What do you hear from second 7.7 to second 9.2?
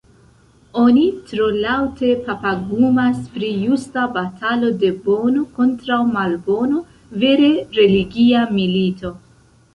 religia milito.